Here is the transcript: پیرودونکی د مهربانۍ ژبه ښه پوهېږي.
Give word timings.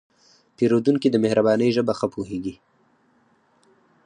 پیرودونکی 0.57 1.07
د 1.11 1.15
مهربانۍ 1.25 1.69
ژبه 1.77 1.93
ښه 1.99 2.07
پوهېږي. 2.13 2.53